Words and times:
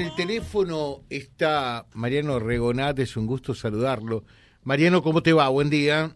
El 0.00 0.14
teléfono 0.14 1.00
está 1.10 1.84
Mariano 1.94 2.38
Regonat, 2.38 2.96
es 3.00 3.16
un 3.16 3.26
gusto 3.26 3.52
saludarlo. 3.52 4.22
Mariano, 4.62 5.02
¿cómo 5.02 5.24
te 5.24 5.32
va? 5.32 5.48
Buen 5.48 5.70
día. 5.70 6.14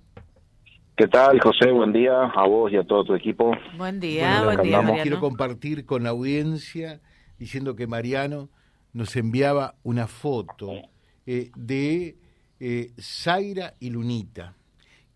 ¿Qué 0.96 1.08
tal, 1.08 1.40
José? 1.40 1.68
Buen 1.72 1.92
día 1.92 2.26
a 2.26 2.46
vos 2.46 2.70
y 2.70 2.76
a 2.76 2.84
todo 2.84 3.02
tu 3.02 3.14
equipo. 3.16 3.50
Buen 3.76 3.98
día, 3.98 4.44
Bueno, 4.44 4.44
buen 4.44 4.68
día, 4.68 4.78
Quiero 4.78 4.92
Mariano. 4.94 5.20
compartir 5.20 5.84
con 5.84 6.04
la 6.04 6.10
audiencia 6.10 7.00
diciendo 7.40 7.74
que 7.74 7.88
Mariano 7.88 8.50
nos 8.92 9.16
enviaba 9.16 9.74
una 9.82 10.06
foto 10.06 10.70
eh, 11.26 11.50
de 11.56 12.16
eh, 12.60 12.92
Zaira 13.00 13.74
y 13.80 13.90
Lunita. 13.90 14.54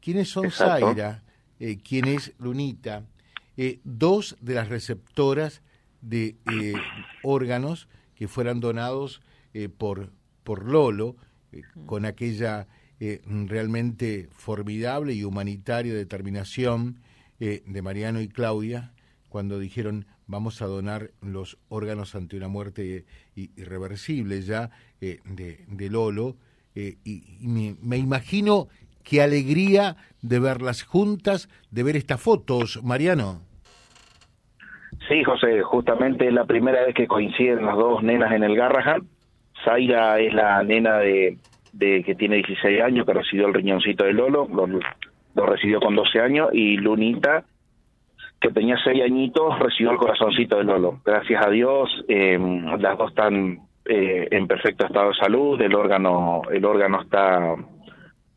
¿Quiénes 0.00 0.28
son 0.28 0.46
Exacto. 0.46 0.86
Zaira? 0.88 1.22
Eh, 1.60 1.78
¿Quién 1.88 2.06
es 2.08 2.34
Lunita? 2.40 3.04
Eh, 3.56 3.78
dos 3.84 4.36
de 4.40 4.54
las 4.54 4.68
receptoras 4.68 5.62
de 6.00 6.34
eh, 6.52 6.72
órganos 7.22 7.88
que 8.16 8.28
fueran 8.28 8.60
donados 8.60 9.20
eh, 9.54 9.68
por, 9.68 10.10
por 10.42 10.64
Lolo, 10.68 11.16
eh, 11.52 11.62
con 11.86 12.04
aquella 12.04 12.66
eh, 12.98 13.20
realmente 13.26 14.30
formidable 14.32 15.12
y 15.12 15.22
humanitaria 15.22 15.92
determinación 15.92 17.02
eh, 17.40 17.62
de 17.66 17.82
Mariano 17.82 18.22
y 18.22 18.28
Claudia 18.28 18.94
cuando 19.28 19.58
dijeron 19.58 20.06
vamos 20.26 20.62
a 20.62 20.66
donar 20.66 21.10
los 21.20 21.58
órganos 21.68 22.14
ante 22.14 22.38
una 22.38 22.48
muerte 22.48 23.04
irreversible 23.34 24.40
ya 24.40 24.70
eh, 25.02 25.20
de, 25.26 25.66
de 25.68 25.90
Lolo 25.90 26.38
y, 26.74 26.96
y 27.04 27.46
me, 27.48 27.76
me 27.82 27.98
imagino 27.98 28.68
qué 29.02 29.20
alegría 29.20 29.98
de 30.22 30.38
verlas 30.38 30.82
juntas, 30.82 31.50
de 31.70 31.82
ver 31.82 31.96
estas 31.96 32.20
fotos, 32.20 32.80
Mariano. 32.82 33.45
Sí, 35.08 35.22
José, 35.22 35.62
justamente 35.62 36.26
es 36.26 36.32
la 36.32 36.44
primera 36.44 36.84
vez 36.84 36.94
que 36.94 37.06
coinciden 37.06 37.64
las 37.64 37.76
dos 37.76 38.02
nenas 38.02 38.32
en 38.32 38.42
el 38.42 38.56
Garrahan. 38.56 39.02
Zaira 39.64 40.18
es 40.18 40.34
la 40.34 40.62
nena 40.64 40.98
de, 40.98 41.38
que 41.78 42.14
tiene 42.16 42.36
16 42.36 42.82
años, 42.82 43.06
que 43.06 43.12
recibió 43.12 43.46
el 43.46 43.54
riñoncito 43.54 44.04
de 44.04 44.12
Lolo, 44.12 44.48
lo, 44.48 45.46
recibió 45.46 45.80
con 45.80 45.94
12 45.94 46.20
años, 46.20 46.48
y 46.52 46.76
Lunita, 46.76 47.44
que 48.40 48.50
tenía 48.50 48.76
6 48.82 49.02
añitos, 49.04 49.58
recibió 49.60 49.92
el 49.92 49.98
corazoncito 49.98 50.56
de 50.58 50.64
Lolo. 50.64 51.00
Gracias 51.04 51.46
a 51.46 51.50
Dios, 51.50 52.04
eh, 52.08 52.38
las 52.78 52.98
dos 52.98 53.10
están 53.10 53.60
eh, 53.84 54.26
en 54.30 54.48
perfecto 54.48 54.86
estado 54.86 55.10
de 55.10 55.14
salud, 55.14 55.60
el 55.60 55.74
órgano, 55.74 56.42
el 56.50 56.64
órgano 56.64 57.02
está 57.02 57.54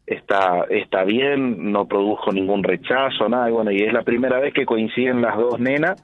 está 0.05 0.65
está 0.69 1.03
bien, 1.03 1.71
no 1.71 1.87
produjo 1.87 2.31
ningún 2.31 2.63
rechazo, 2.63 3.29
nada, 3.29 3.49
y 3.49 3.53
bueno, 3.53 3.71
y 3.71 3.77
es 3.77 3.93
la 3.93 4.01
primera 4.01 4.39
vez 4.39 4.53
que 4.53 4.65
coinciden 4.65 5.21
las 5.21 5.37
dos 5.37 5.59
nenas 5.59 6.03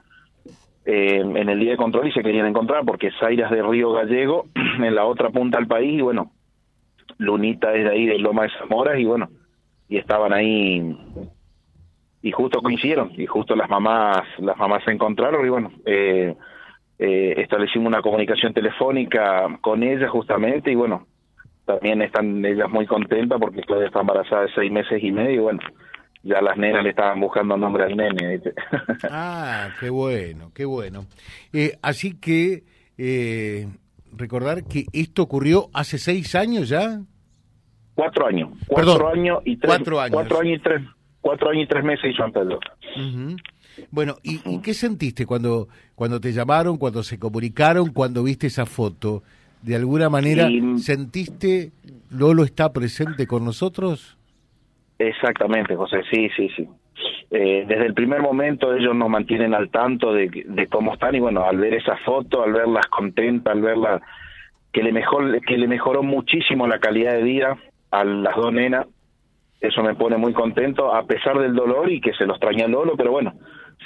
eh, 0.86 1.20
en 1.20 1.48
el 1.48 1.58
día 1.58 1.72
de 1.72 1.76
control 1.76 2.06
y 2.06 2.12
se 2.12 2.22
querían 2.22 2.46
encontrar 2.46 2.84
porque 2.84 3.10
Zaira 3.18 3.46
es 3.46 3.50
de 3.50 3.62
Río 3.62 3.92
Gallego, 3.92 4.46
en 4.54 4.94
la 4.94 5.04
otra 5.04 5.30
punta 5.30 5.58
del 5.58 5.66
país, 5.66 5.98
y 5.98 6.00
bueno, 6.00 6.30
Lunita 7.18 7.74
es 7.74 7.84
de 7.84 7.90
ahí, 7.90 8.06
de 8.06 8.18
Loma 8.18 8.44
de 8.44 8.50
Zamora, 8.50 8.98
y 8.98 9.04
bueno, 9.04 9.28
y 9.88 9.96
estaban 9.96 10.32
ahí 10.32 10.96
y 12.22 12.32
justo 12.32 12.60
coincidieron, 12.62 13.12
y 13.16 13.26
justo 13.26 13.54
las 13.54 13.68
mamás, 13.68 14.22
las 14.38 14.56
mamás 14.56 14.82
se 14.84 14.92
encontraron, 14.92 15.44
y 15.44 15.48
bueno, 15.48 15.72
eh, 15.84 16.34
eh, 16.98 17.34
establecimos 17.36 17.88
una 17.88 18.02
comunicación 18.02 18.52
telefónica 18.52 19.58
con 19.60 19.82
ellas 19.82 20.10
justamente, 20.10 20.70
y 20.72 20.74
bueno, 20.74 21.06
también 21.64 22.00
están 22.02 22.44
ellas 22.44 22.70
muy 22.70 22.86
contentas 22.86 23.40
porque 23.40 23.62
Claudia 23.62 23.88
está 23.88 24.00
embarazada 24.00 24.42
de 24.42 24.52
seis 24.54 24.72
meses 24.72 25.02
y 25.02 25.12
medio, 25.12 25.34
y 25.34 25.38
bueno, 25.38 25.60
ya 26.26 26.40
las 26.40 26.56
nenas 26.56 26.82
le 26.82 26.90
estaban 26.90 27.20
buscando 27.20 27.56
nombre 27.56 27.84
al 27.84 27.96
nene. 27.96 28.34
¿viste? 28.36 28.52
Ah, 29.10 29.70
qué 29.80 29.88
bueno, 29.90 30.50
qué 30.54 30.64
bueno. 30.64 31.06
Eh, 31.52 31.78
así 31.82 32.14
que 32.18 32.64
eh, 32.98 33.68
recordar 34.12 34.64
que 34.64 34.86
esto 34.92 35.22
ocurrió 35.22 35.68
hace 35.72 35.98
seis 35.98 36.34
años 36.34 36.68
ya. 36.68 37.00
Cuatro 37.94 38.26
años. 38.26 38.50
Cuatro 38.66 38.94
Perdón, 38.98 39.18
años 39.18 39.38
y 39.44 39.56
tres. 39.56 39.74
cuatro 39.74 40.00
años. 40.00 40.14
Cuatro 40.14 40.40
años 40.40 40.58
y 40.58 40.62
tres. 40.62 40.82
Cuatro 41.20 41.50
años 41.50 41.64
y 41.64 41.66
tres 41.68 41.84
meses 41.84 42.10
hizo 42.14 42.30
Pedro. 42.32 42.58
Ujú. 42.96 43.36
Bueno, 43.90 44.16
¿y, 44.22 44.40
y 44.48 44.60
qué 44.60 44.72
sentiste 44.74 45.26
cuando, 45.26 45.68
cuando 45.94 46.20
te 46.20 46.32
llamaron, 46.32 46.76
cuando 46.78 47.02
se 47.02 47.18
comunicaron, 47.18 47.92
cuando 47.92 48.22
viste 48.22 48.46
esa 48.46 48.64
foto? 48.66 49.22
¿De 49.62 49.74
alguna 49.74 50.08
manera 50.08 50.48
Y- 50.50 50.78
sentiste 50.78 51.72
Lolo 52.10 52.44
está 52.44 52.72
presente 52.72 53.26
con 53.26 53.44
nosotros? 53.44 54.15
Exactamente, 54.98 55.76
José. 55.76 56.02
Sí, 56.10 56.28
sí, 56.36 56.48
sí. 56.56 56.68
Eh, 57.30 57.64
desde 57.68 57.86
el 57.86 57.94
primer 57.94 58.22
momento 58.22 58.74
ellos 58.74 58.94
nos 58.94 59.10
mantienen 59.10 59.52
al 59.54 59.70
tanto 59.70 60.12
de, 60.12 60.44
de 60.46 60.66
cómo 60.68 60.94
están 60.94 61.14
y 61.14 61.20
bueno, 61.20 61.44
al 61.44 61.58
ver 61.58 61.74
esa 61.74 61.96
foto, 61.98 62.42
al 62.42 62.52
verlas 62.52 62.86
contentas, 62.86 63.52
al 63.52 63.60
verlas 63.60 64.02
que 64.72 64.82
le 64.82 64.92
mejor 64.92 65.40
que 65.42 65.58
le 65.58 65.68
mejoró 65.68 66.02
muchísimo 66.02 66.66
la 66.66 66.78
calidad 66.78 67.14
de 67.14 67.22
vida 67.22 67.56
a 67.90 68.04
las 68.04 68.36
dos 68.36 68.52
nenas, 68.52 68.86
eso 69.60 69.82
me 69.82 69.94
pone 69.94 70.16
muy 70.16 70.32
contento 70.32 70.94
a 70.94 71.04
pesar 71.06 71.38
del 71.38 71.54
dolor 71.54 71.90
y 71.90 72.00
que 72.00 72.12
se 72.12 72.26
lo 72.26 72.34
extraña 72.34 72.68
Lolo, 72.68 72.94
pero 72.96 73.10
bueno, 73.10 73.34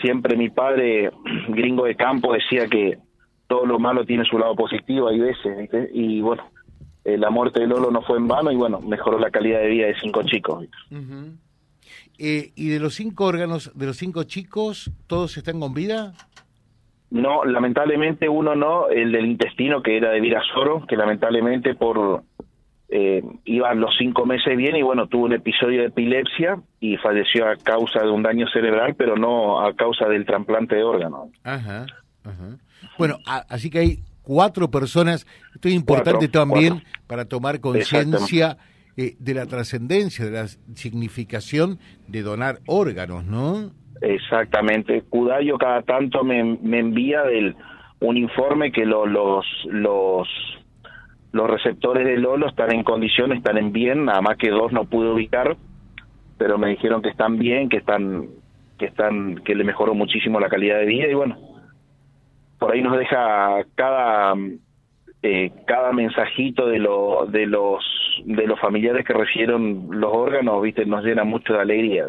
siempre 0.01 0.37
mi 0.37 0.51
padre 0.51 1.11
gringo 1.49 1.85
de 1.85 1.95
campo 1.95 2.33
decía 2.33 2.67
que 2.67 2.99
todo 3.47 3.67
lo 3.67 3.79
malo 3.79 4.05
tiene 4.05 4.25
su 4.25 4.39
lado 4.39 4.55
positivo, 4.55 5.09
hay 5.09 5.19
veces, 5.19 5.71
y 5.93 6.21
bueno, 6.21 6.45
eh, 7.05 7.17
la 7.19 7.31
muerte 7.31 7.61
de 7.61 7.67
Lolo 7.67 7.91
no 7.91 8.03
fue 8.03 8.19
en 8.19 8.29
vano 8.29 8.51
y 8.53 8.57
bueno, 8.57 8.81
mejoró 8.81 9.19
la 9.19 9.31
calidad 9.31 9.61
de 9.61 9.69
vida 9.69 9.87
de 9.87 9.95
cinco 10.01 10.23
chicos. 10.25 10.67
Eh, 12.19 12.53
¿Y 12.55 12.69
de 12.69 12.81
los 12.81 12.95
cinco 12.95 13.25
órganos, 13.25 13.73
de 13.75 13.87
los 13.87 13.97
cinco 13.97 14.25
chicos, 14.25 14.91
todos 15.07 15.37
están 15.37 15.59
con 15.59 15.73
vida? 15.73 16.13
No, 17.11 17.45
lamentablemente 17.45 18.29
uno 18.29 18.55
no, 18.55 18.89
el 18.89 19.11
del 19.13 19.27
intestino 19.27 19.83
que 19.83 19.97
era 19.97 20.11
de 20.11 20.21
Virasoro, 20.21 20.87
que 20.87 20.97
lamentablemente 20.97 21.75
por 21.75 22.23
eh, 22.91 23.23
iba 23.45 23.73
los 23.75 23.95
cinco 23.99 24.27
meses 24.27 24.57
bien 24.57 24.77
y 24.77 24.83
bueno, 24.83 25.07
tuvo 25.09 25.25
un 25.25 25.33
episodio 25.33 25.81
de 25.81 25.87
epilepsia 25.87 26.61
y 26.79 26.97
falleció 26.99 27.49
a 27.49 27.57
causa 27.57 28.01
de 28.03 28.11
un 28.11 28.23
daño 28.23 28.47
cerebral, 28.53 28.95
pero 28.97 29.17
no 29.17 29.61
a 29.61 29.75
causa 29.75 30.07
del 30.07 30.27
trasplante 30.27 30.77
de 30.77 30.85
órganos. 30.85 31.31
Ajá, 31.43 31.87
ajá. 32.25 32.59
Bueno, 32.99 33.19
a- 33.27 33.45
así 33.49 33.71
que 33.71 33.79
hay 33.79 33.99
cuatro 34.35 34.71
personas. 34.71 35.27
Esto 35.57 35.67
es 35.67 35.75
importante 35.75 36.29
Cuatro, 36.29 36.41
también 36.41 36.75
cuatro. 36.75 37.01
para 37.09 37.25
tomar 37.25 37.59
conciencia 37.59 38.59
eh, 38.97 39.17
de 39.19 39.35
la 39.35 39.47
trascendencia, 39.47 40.25
de 40.25 40.31
la 40.31 40.47
significación 40.75 41.81
de 42.07 42.23
donar 42.23 42.61
órganos, 42.67 43.25
¿no? 43.25 43.73
Exactamente. 44.01 45.03
Cudayo 45.11 45.59
cada 45.59 45.83
tanto 45.83 46.23
me, 46.23 46.45
me 46.63 46.79
envía 46.79 47.23
del, 47.23 47.57
un 47.99 48.17
informe 48.17 48.71
que 48.71 48.87
lo- 48.87 49.05
los, 49.07 49.45
los, 49.67 50.29
los 51.33 51.51
receptores 51.51 52.07
de 52.07 52.17
Lolo 52.17 52.49
están 52.49 52.73
en 52.73 52.85
condiciones, 52.85 53.39
están 53.39 53.59
en 53.59 53.73
bien, 53.73 54.05
nada 54.05 54.21
más 54.21 54.37
que 54.37 54.51
dos 54.51 54.71
no 54.71 54.85
pude 54.85 55.11
ubicar, 55.11 55.57
pero 56.39 56.57
me 56.57 56.69
dijeron 56.69 57.03
que 57.03 57.09
están 57.09 57.37
bien, 57.37 57.69
que 57.69 57.79
están, 57.79 58.29
que 58.79 58.87
están, 58.87 59.37
que 59.45 59.57
le 59.57 59.65
mejoró 59.65 59.93
muchísimo 59.95 60.39
la 60.39 60.49
calidad 60.49 60.79
de 60.79 60.87
vida 60.87 61.09
y 61.09 61.15
bueno, 61.15 61.37
por 62.61 62.73
ahí 62.73 62.83
nos 62.83 62.97
deja 62.97 63.65
cada 63.75 64.35
eh, 65.23 65.51
cada 65.67 65.93
mensajito 65.93 66.69
de 66.69 66.79
lo, 66.79 67.27
de 67.27 67.47
los 67.47 67.85
de 68.25 68.47
los 68.47 68.61
familiares 68.61 69.05
que 69.05 69.15
recibieron 69.15 69.89
los 69.91 70.13
órganos, 70.13 70.63
viste, 70.63 70.85
nos 70.87 71.03
llena 71.03 71.25
mucho 71.25 71.55
de 71.55 71.61
alegría. 71.61 72.07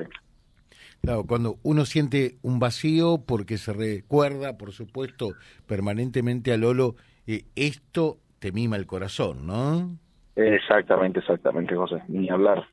Claro, 1.01 1.23
cuando 1.25 1.55
uno 1.63 1.85
siente 1.85 2.35
un 2.43 2.59
vacío 2.59 3.23
porque 3.25 3.57
se 3.57 3.73
recuerda, 3.73 4.57
por 4.57 4.71
supuesto, 4.71 5.33
permanentemente 5.65 6.53
a 6.53 6.57
Lolo, 6.57 6.95
eh, 7.25 7.43
esto 7.55 8.17
te 8.39 8.51
mima 8.51 8.75
el 8.75 8.85
corazón, 8.85 9.47
¿no? 9.47 9.97
Exactamente, 10.35 11.19
exactamente, 11.19 11.75
José, 11.75 12.03
ni 12.07 12.29
hablar. 12.29 12.67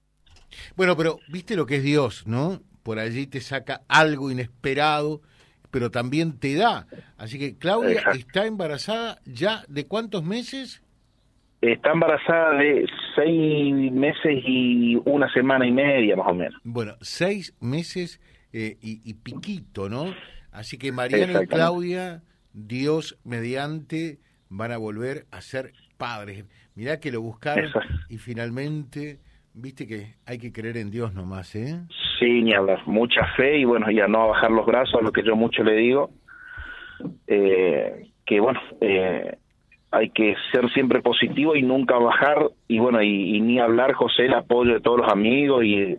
Bueno, 0.76 0.96
pero 0.96 1.18
viste 1.28 1.56
lo 1.56 1.64
que 1.64 1.76
es 1.76 1.82
Dios, 1.82 2.26
¿no? 2.26 2.60
Por 2.82 2.98
allí 2.98 3.26
te 3.26 3.40
saca 3.40 3.82
algo 3.88 4.30
inesperado, 4.30 5.20
pero 5.70 5.90
también 5.90 6.38
te 6.38 6.54
da. 6.54 6.86
Así 7.16 7.38
que 7.38 7.56
Claudia 7.56 7.98
Exacto. 7.98 8.18
está 8.18 8.46
embarazada 8.46 9.18
ya 9.24 9.62
de 9.68 9.86
cuántos 9.86 10.24
meses? 10.24 10.82
Está 11.60 11.90
embarazada 11.90 12.54
de 12.58 12.86
seis 13.16 13.92
meses 13.92 14.42
y 14.46 14.96
una 15.04 15.30
semana 15.32 15.66
y 15.66 15.72
media, 15.72 16.14
más 16.16 16.28
o 16.28 16.34
menos. 16.34 16.60
Bueno, 16.62 16.94
seis 17.00 17.54
meses 17.60 18.20
eh, 18.52 18.76
y, 18.80 19.00
y 19.08 19.14
piquito, 19.14 19.88
¿no? 19.88 20.14
Así 20.52 20.78
que 20.78 20.92
Mariana 20.92 21.42
y. 21.42 21.46
Claudia, 21.46 22.22
Dios 22.52 23.18
mediante, 23.24 24.20
van 24.48 24.72
a 24.72 24.76
volver 24.76 25.26
a 25.30 25.40
ser 25.40 25.72
padres. 25.96 26.44
Mirá 26.74 27.00
que 27.00 27.10
lo 27.10 27.20
buscaron 27.20 27.64
Exacto. 27.64 27.94
y 28.08 28.18
finalmente, 28.18 29.18
viste 29.52 29.86
que 29.86 30.14
hay 30.26 30.38
que 30.38 30.52
creer 30.52 30.76
en 30.76 30.90
Dios 30.90 31.12
nomás, 31.12 31.54
¿eh? 31.56 31.80
Sí, 32.18 32.42
ni 32.42 32.52
hablar. 32.54 32.86
Mucha 32.86 33.24
fe 33.36 33.58
y 33.58 33.64
bueno, 33.64 33.90
ya 33.90 34.08
no 34.08 34.22
a 34.22 34.26
bajar 34.26 34.50
los 34.50 34.66
brazos, 34.66 35.00
a 35.00 35.04
lo 35.04 35.12
que 35.12 35.22
yo 35.22 35.36
mucho 35.36 35.62
le 35.62 35.74
digo. 35.74 36.10
Eh, 37.26 38.10
que 38.26 38.40
bueno, 38.40 38.60
eh, 38.80 39.36
hay 39.90 40.10
que 40.10 40.34
ser 40.52 40.68
siempre 40.72 41.00
positivo 41.00 41.54
y 41.54 41.62
nunca 41.62 41.96
bajar. 41.98 42.50
Y 42.66 42.78
bueno, 42.78 43.02
y, 43.02 43.36
y 43.36 43.40
ni 43.40 43.58
hablar, 43.58 43.92
José, 43.92 44.26
el 44.26 44.34
apoyo 44.34 44.74
de 44.74 44.80
todos 44.80 44.98
los 44.98 45.12
amigos 45.12 45.64
y, 45.64 45.96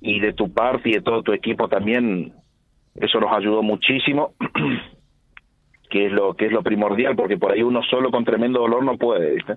y 0.00 0.20
de 0.20 0.32
tu 0.32 0.52
parte 0.52 0.88
y 0.88 0.92
de 0.92 1.02
todo 1.02 1.22
tu 1.22 1.32
equipo 1.32 1.68
también. 1.68 2.32
Eso 2.94 3.20
nos 3.20 3.32
ayudó 3.36 3.62
muchísimo. 3.62 4.34
que 5.90 6.06
es 6.06 6.12
lo 6.12 6.34
que 6.34 6.46
es 6.46 6.52
lo 6.52 6.62
primordial, 6.62 7.16
porque 7.16 7.38
por 7.38 7.52
ahí 7.52 7.62
uno 7.62 7.82
solo 7.82 8.10
con 8.10 8.24
tremendo 8.24 8.60
dolor 8.60 8.84
no 8.84 8.96
puede, 8.96 9.34
¿viste? 9.34 9.54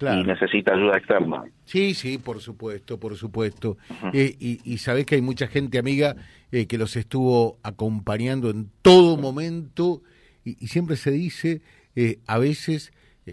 Y 0.00 0.24
necesita 0.24 0.74
ayuda 0.74 0.98
externa. 0.98 1.44
Sí, 1.64 1.94
sí, 1.94 2.18
por 2.18 2.40
supuesto, 2.40 2.98
por 2.98 3.16
supuesto. 3.16 3.76
Eh, 4.12 4.36
y, 4.38 4.60
y 4.64 4.78
sabés 4.78 5.06
que 5.06 5.16
hay 5.16 5.22
mucha 5.22 5.46
gente 5.46 5.78
amiga 5.78 6.16
eh, 6.52 6.66
que 6.66 6.78
los 6.78 6.96
estuvo 6.96 7.58
acompañando 7.62 8.50
en 8.50 8.70
todo 8.82 9.16
momento 9.16 10.02
y, 10.44 10.62
y 10.62 10.68
siempre 10.68 10.96
se 10.96 11.10
dice, 11.10 11.62
eh, 11.94 12.18
a 12.26 12.38
veces 12.38 12.92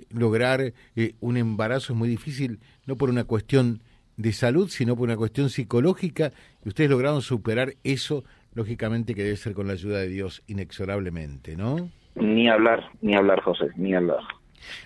lograr 0.09 0.73
un 1.19 1.37
embarazo 1.37 1.93
es 1.93 1.99
muy 1.99 2.09
difícil, 2.09 2.59
no 2.87 2.95
por 2.95 3.11
una 3.11 3.25
cuestión 3.25 3.83
de 4.17 4.31
salud, 4.31 4.69
sino 4.69 4.95
por 4.95 5.07
una 5.07 5.17
cuestión 5.17 5.49
psicológica, 5.49 6.31
y 6.65 6.69
ustedes 6.69 6.89
lograron 6.89 7.21
superar 7.21 7.73
eso, 7.83 8.23
lógicamente 8.53 9.13
que 9.15 9.23
debe 9.23 9.35
ser 9.35 9.53
con 9.53 9.67
la 9.67 9.73
ayuda 9.73 9.99
de 9.99 10.07
Dios 10.07 10.43
inexorablemente, 10.47 11.55
¿no? 11.55 11.89
Ni 12.15 12.47
hablar, 12.47 12.89
ni 13.01 13.15
hablar, 13.15 13.41
José, 13.41 13.69
ni 13.75 13.93
hablar. 13.93 14.21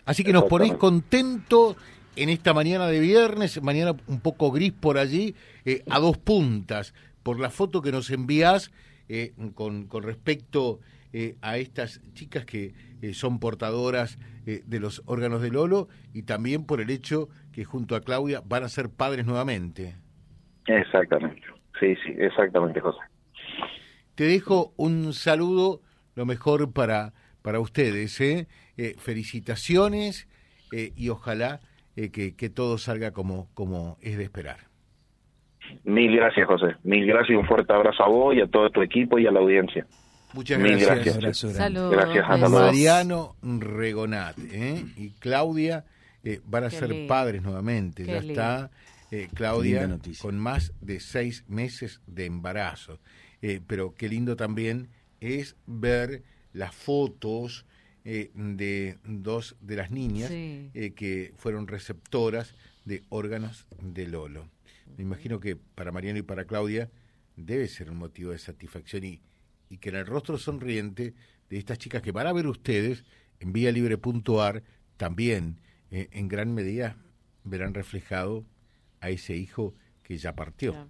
Así 0.05 0.23
que 0.23 0.33
nos 0.33 0.45
ponéis 0.45 0.73
contentos 0.73 1.75
en 2.15 2.29
esta 2.29 2.53
mañana 2.53 2.87
de 2.87 2.99
viernes, 2.99 3.61
mañana 3.61 3.95
un 4.07 4.19
poco 4.19 4.51
gris 4.51 4.71
por 4.71 4.97
allí, 4.97 5.35
eh, 5.65 5.83
a 5.89 5.99
dos 5.99 6.17
puntas, 6.17 6.93
por 7.23 7.39
la 7.39 7.49
foto 7.49 7.81
que 7.81 7.91
nos 7.91 8.09
envías 8.09 8.71
eh, 9.09 9.33
con, 9.53 9.87
con 9.87 10.03
respecto 10.03 10.79
eh, 11.13 11.35
a 11.41 11.57
estas 11.57 12.01
chicas 12.13 12.45
que 12.45 12.73
eh, 13.01 13.13
son 13.13 13.39
portadoras 13.39 14.17
de 14.45 14.79
los 14.79 15.03
órganos 15.07 15.41
de 15.41 15.49
Lolo 15.49 15.89
y 16.13 16.23
también 16.23 16.65
por 16.65 16.79
el 16.79 16.89
hecho 16.89 17.27
que 17.51 17.65
junto 17.65 17.97
a 17.97 17.99
Claudia 18.01 18.41
van 18.45 18.63
a 18.63 18.69
ser 18.69 18.89
padres 18.89 19.25
nuevamente. 19.25 19.97
Exactamente, 20.67 21.41
sí, 21.77 21.97
sí, 22.05 22.15
exactamente, 22.17 22.79
José. 22.79 22.99
Te 24.15 24.23
dejo 24.23 24.73
un 24.77 25.11
saludo, 25.11 25.81
lo 26.15 26.25
mejor 26.25 26.71
para, 26.71 27.11
para 27.47 27.61
ustedes, 27.61 28.19
¿eh? 28.19 28.45
felicitaciones 28.97 30.27
y 30.71 31.07
ojalá 31.07 31.61
que, 31.95 32.35
que 32.35 32.49
todo 32.49 32.77
salga 32.77 33.11
como, 33.11 33.47
como 33.53 33.97
es 34.01 34.17
de 34.17 34.25
esperar. 34.25 34.67
Mil 35.85 36.13
gracias, 36.13 36.45
José. 36.45 36.75
Mil 36.83 37.05
gracias 37.05 37.29
y 37.29 37.35
un 37.35 37.47
fuerte 37.47 37.71
abrazo 37.71 38.03
a 38.03 38.09
vos 38.09 38.35
y 38.35 38.41
a 38.41 38.47
todo 38.47 38.69
tu 38.69 38.81
equipo 38.81 39.17
y 39.17 39.27
a 39.27 39.31
la 39.31 39.39
audiencia. 39.39 39.87
Muchas 40.33 40.59
gracias. 40.59 41.17
gracias. 41.17 41.55
Gracias 41.55 42.25
a 42.27 42.49
Mariano 42.49 43.37
Regonat 43.41 44.37
¿eh? 44.51 44.83
y 44.97 45.11
Claudia 45.11 45.85
eh, 46.23 46.41
van 46.45 46.65
a 46.65 46.69
ser 46.69 47.07
padres 47.07 47.41
nuevamente. 47.41 48.05
ya 48.05 48.17
está 48.17 48.71
eh, 49.09 49.29
Claudia 49.33 49.89
con 50.21 50.37
más 50.37 50.73
de 50.81 50.99
seis 50.99 51.45
meses 51.47 52.01
de 52.07 52.25
embarazo. 52.25 52.99
Eh, 53.41 53.61
pero 53.65 53.93
qué 53.95 54.09
lindo 54.09 54.35
también 54.35 54.89
es 55.21 55.55
ver 55.65 56.23
las 56.57 56.75
fotos 56.75 57.65
de 58.03 58.97
dos 59.03 59.57
de 59.59 59.75
las 59.75 59.91
niñas 59.91 60.29
que 60.29 61.33
fueron 61.35 61.67
receptoras 61.67 62.53
de 62.85 63.03
órganos 63.09 63.65
de 63.81 64.07
Lolo. 64.07 64.47
Me 64.95 65.03
imagino 65.03 65.41
que 65.41 65.57
para 65.57 65.91
Mariano 65.91 66.19
y 66.19 66.21
para 66.21 66.45
Claudia 66.45 66.89
debe 67.35 67.67
ser 67.67 67.91
un 67.91 67.97
motivo 67.97 68.31
de 68.31 68.37
satisfacción 68.37 69.03
y, 69.03 69.21
y 69.69 69.77
que 69.77 69.89
en 69.89 69.95
el 69.95 70.05
rostro 70.05 70.37
sonriente 70.37 71.13
de 71.49 71.57
estas 71.57 71.77
chicas 71.77 72.01
que 72.01 72.11
van 72.11 72.27
a 72.27 72.33
ver 72.33 72.47
ustedes 72.47 73.03
en 73.39 73.53
libre.ar 73.53 74.63
también 74.97 75.59
eh, 75.91 76.09
en 76.11 76.27
gran 76.27 76.53
medida 76.53 76.97
verán 77.43 77.73
reflejado 77.73 78.45
a 78.99 79.09
ese 79.09 79.35
hijo 79.35 79.75
que 80.03 80.17
ya 80.17 80.35
partió. 80.35 80.89